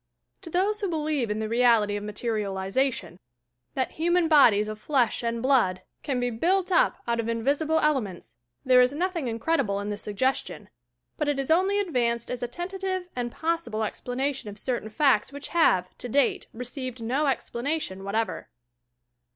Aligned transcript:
To 0.41 0.49
those 0.49 0.81
who 0.81 0.89
believe 0.89 1.29
in 1.29 1.37
the 1.37 1.47
reality 1.47 1.95
of 1.95 2.03
materialization— 2.03 3.19
that 3.75 3.91
hu 3.97 4.09
man 4.09 4.27
bodies 4.27 4.67
of 4.67 4.79
flesh 4.79 5.23
and 5.23 5.43
blood 5.43 5.83
can 6.01 6.19
be 6.19 6.31
built 6.31 6.71
up 6.71 6.97
out 7.07 7.19
of 7.19 7.27
160 7.27 7.35
YOUR 7.35 7.35
PSYCHIC 7.35 7.35
POWBRS 7.35 7.39
invisible 7.39 7.79
elements— 7.87 8.35
^there 8.67 8.81
is 8.83 8.93
nothing 8.99 9.27
incredible 9.27 9.79
in 9.79 9.89
tliia 9.91 9.99
suggestion. 9.99 10.69
But 11.19 11.27
it 11.27 11.37
is 11.37 11.51
only 11.51 11.77
advanced 11.79 12.31
as 12.31 12.41
a 12.41 12.47
tentative 12.47 13.09
and 13.15 13.31
possible 13.31 13.83
explanation 13.83 14.49
of 14.49 14.57
certain 14.57 14.89
facts 14.89 15.31
which 15.31 15.49
have, 15.49 15.95
to 15.99 16.09
date, 16.09 16.47
received 16.51 17.03
no 17.03 17.27
explanation 17.27 18.03
whatever. 18.03 18.49